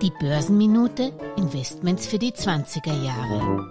Die 0.00 0.12
Börsenminute 0.20 1.12
Investments 1.36 2.06
für 2.06 2.18
die 2.18 2.32
20er 2.32 3.04
Jahre. 3.04 3.70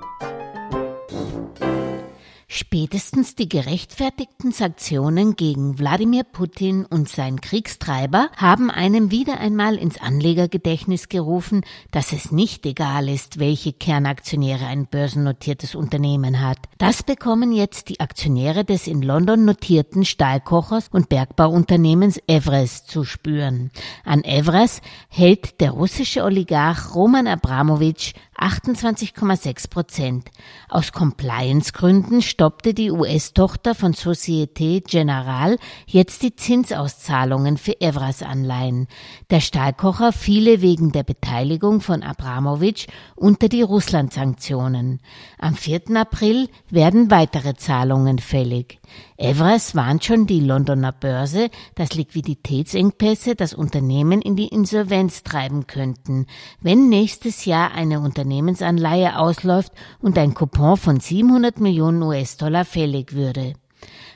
Spätestens 2.52 3.36
die 3.36 3.48
gerechtfertigten 3.48 4.52
Sanktionen 4.52 5.36
gegen 5.36 5.78
Wladimir 5.78 6.24
Putin 6.24 6.84
und 6.84 7.08
sein 7.08 7.42
Kriegstreiber 7.42 8.32
haben 8.36 8.72
einem 8.72 9.12
wieder 9.12 9.40
einmal 9.40 9.76
ins 9.76 10.02
Anlegergedächtnis 10.02 11.10
gerufen, 11.10 11.62
dass 11.92 12.12
es 12.12 12.32
nicht 12.32 12.66
egal 12.66 13.08
ist, 13.08 13.38
welche 13.38 13.72
Kernaktionäre 13.72 14.66
ein 14.66 14.88
börsennotiertes 14.88 15.76
Unternehmen 15.76 16.42
hat. 16.42 16.58
Das 16.80 17.04
bekommen 17.04 17.52
jetzt 17.52 17.88
die 17.88 18.00
Aktionäre 18.00 18.66
des 18.66 18.88
in 18.88 19.04
London 19.04 19.46
notierten 19.46 20.04
Stahlkochers 20.04 20.88
und 20.92 21.08
Bergbauunternehmens 21.08 22.20
Evres 22.26 22.84
zu 22.84 23.04
spüren. 23.04 23.70
An 24.04 24.24
Evres 24.24 24.82
hält 25.10 25.62
der 25.62 25.70
russische 25.70 26.24
Oligarch 26.24 26.96
Roman 26.96 27.28
Abramowitsch 27.28 28.14
28,6 28.40 29.70
Prozent. 29.70 30.32
Aus 30.70 30.92
Compliance-Gründen 30.92 32.22
stoppte 32.40 32.74
die 32.74 32.90
US-Tochter 32.90 33.76
von 33.76 33.92
Societe 33.92 34.80
Generale 34.80 35.58
jetzt 35.86 36.24
die 36.24 36.38
Zinsauszahlungen 36.38 37.58
für 37.58 37.82
Evras-Anleihen. 37.82 38.88
Der 39.30 39.42
Stahlkocher 39.42 40.14
fiele 40.14 40.62
wegen 40.62 40.94
der 40.94 41.04
Beteiligung 41.04 41.82
von 41.82 42.02
Abramowitsch 42.02 42.88
unter 43.18 43.50
die 43.50 43.62
Russland-Sanktionen. 43.62 45.02
Am 45.38 45.54
4. 45.54 45.98
April 45.98 46.48
werden 46.70 47.12
weitere 47.12 47.56
Zahlungen 47.56 48.20
fällig. 48.20 48.80
Evras 49.18 49.76
warnt 49.76 50.06
schon 50.06 50.26
die 50.26 50.40
Londoner 50.40 50.94
Börse, 50.94 51.50
dass 51.76 51.94
Liquiditätsengpässe 51.94 53.36
das 53.36 53.54
Unternehmen 53.54 54.22
in 54.22 54.38
die 54.38 54.48
Insolvenz 54.48 55.24
treiben 55.24 55.68
könnten, 55.68 56.26
wenn 56.62 56.88
nächstes 56.88 57.44
Jahr 57.44 57.74
eine 57.74 58.00
Unternehmensanleihe 58.00 59.20
ausläuft 59.20 59.74
und 60.00 60.18
ein 60.18 60.34
Coupon 60.34 60.78
von 60.78 61.00
700 61.02 61.60
Millionen 61.60 62.00
US-Dollar 62.30 62.66
fällig 62.66 63.14
würde. 63.14 63.54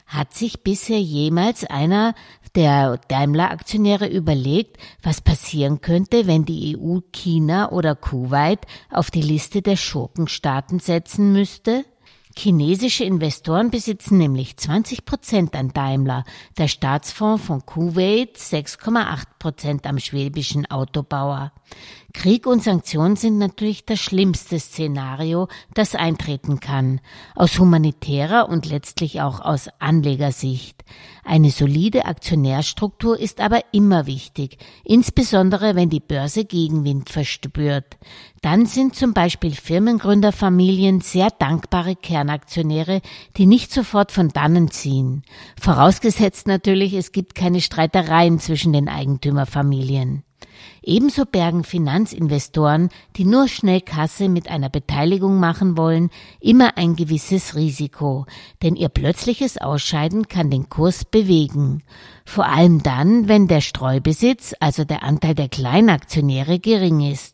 Hat 0.05 0.33
sich 0.33 0.63
bisher 0.63 0.99
jemals 0.99 1.63
einer 1.63 2.13
der 2.55 2.99
Daimler-Aktionäre 3.07 4.07
überlegt, 4.07 4.77
was 5.01 5.21
passieren 5.21 5.81
könnte, 5.81 6.27
wenn 6.27 6.45
die 6.45 6.77
EU 6.77 6.99
China 7.11 7.71
oder 7.71 7.95
Kuwait 7.95 8.59
auf 8.91 9.09
die 9.09 9.21
Liste 9.21 9.61
der 9.61 9.77
Schurkenstaaten 9.77 10.79
setzen 10.79 11.33
müsste? 11.33 11.85
Chinesische 12.35 13.03
Investoren 13.03 13.69
besitzen 13.69 14.17
nämlich 14.17 14.57
20 14.57 15.05
Prozent 15.05 15.55
an 15.55 15.69
Daimler, 15.69 16.23
der 16.57 16.67
Staatsfonds 16.67 17.45
von 17.45 17.65
Kuwait 17.65 18.37
6,8 18.37 19.25
Prozent 19.37 19.85
am 19.85 19.99
schwäbischen 19.99 20.65
Autobauer. 20.69 21.51
Krieg 22.13 22.45
und 22.45 22.63
Sanktionen 22.63 23.15
sind 23.15 23.39
natürlich 23.39 23.85
das 23.85 23.99
schlimmste 23.99 24.59
Szenario, 24.59 25.47
das 25.73 25.95
eintreten 25.95 26.59
kann, 26.59 27.01
aus 27.35 27.57
humanitärer 27.57 28.49
und 28.49 28.67
letztlich 28.67 29.21
auch 29.21 29.39
aus 29.39 29.67
Anlegersicht. 29.79 30.83
Eine 31.23 31.49
solide 31.49 32.05
Aktionärstruktur 32.05 33.19
ist 33.19 33.39
aber 33.39 33.61
immer 33.71 34.05
wichtig, 34.05 34.57
insbesondere 34.83 35.75
wenn 35.75 35.89
die 35.89 36.01
Börse 36.01 36.45
Gegenwind 36.45 37.09
verspürt. 37.09 37.97
Dann 38.41 38.65
sind 38.65 38.95
zum 38.95 39.13
Beispiel 39.13 39.51
Firmengründerfamilien 39.51 41.01
sehr 41.01 41.29
dankbare 41.31 41.95
Kernaktionäre, 42.23 43.01
die 43.35 43.45
nicht 43.45 43.73
sofort 43.73 44.13
von 44.13 44.29
dannen 44.29 44.71
ziehen. 44.71 45.23
Vorausgesetzt 45.59 46.47
natürlich, 46.47 46.93
es 46.93 47.11
gibt 47.11 47.35
keine 47.35 47.59
Streitereien 47.59 48.39
zwischen 48.39 48.71
den 48.71 48.87
Eigentümerfamilien. 48.87 50.23
Ebenso 50.81 51.25
bergen 51.25 51.65
Finanzinvestoren, 51.65 52.89
die 53.17 53.25
nur 53.25 53.49
schnell 53.49 53.81
Kasse 53.81 54.29
mit 54.29 54.49
einer 54.49 54.69
Beteiligung 54.69 55.37
machen 55.37 55.75
wollen, 55.75 56.09
immer 56.39 56.77
ein 56.77 56.95
gewisses 56.95 57.55
Risiko, 57.55 58.25
denn 58.61 58.77
ihr 58.77 58.89
plötzliches 58.89 59.57
Ausscheiden 59.57 60.29
kann 60.29 60.49
den 60.49 60.69
Kurs 60.69 61.03
bewegen. 61.03 61.83
Vor 62.25 62.45
allem 62.45 62.83
dann, 62.83 63.27
wenn 63.27 63.49
der 63.49 63.61
Streubesitz, 63.61 64.53
also 64.61 64.85
der 64.85 65.03
Anteil 65.03 65.35
der 65.35 65.49
Kleinaktionäre, 65.49 66.59
gering 66.59 67.01
ist. 67.01 67.32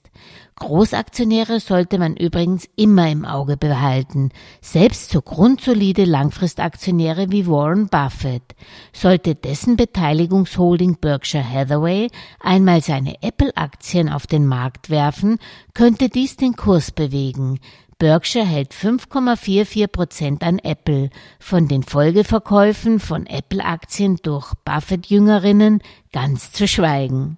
Großaktionäre 0.55 1.59
sollte 1.59 1.97
man 1.97 2.17
übrigens 2.17 2.67
immer 2.75 3.09
im 3.09 3.23
Auge 3.23 3.55
behalten, 3.55 4.31
selbst 4.61 5.09
so 5.09 5.21
grundsolide 5.21 6.03
Langfristaktionäre 6.03 7.31
wie 7.31 7.47
Warren 7.47 7.87
Buffett. 7.87 8.43
Sollte 8.91 9.35
dessen 9.35 9.77
Beteiligungsholding 9.77 10.97
Berkshire 10.99 11.49
Hathaway 11.49 12.09
einmal 12.41 12.81
seine 12.81 13.21
Apple-Aktien 13.21 14.09
auf 14.09 14.27
den 14.27 14.45
Markt 14.45 14.89
werfen, 14.89 15.39
könnte 15.73 16.09
dies 16.09 16.35
den 16.35 16.55
Kurs 16.55 16.91
bewegen. 16.91 17.59
Berkshire 17.99 18.45
hält 18.45 18.73
5,44 18.73 19.87
Prozent 19.87 20.43
an 20.43 20.59
Apple, 20.59 21.09
von 21.37 21.67
den 21.67 21.83
Folgeverkäufen 21.83 22.99
von 23.01 23.25
Apple-Aktien 23.25 24.17
durch 24.23 24.53
Buffett-Jüngerinnen 24.63 25.81
ganz 26.13 26.53
zu 26.53 26.65
schweigen. 26.65 27.37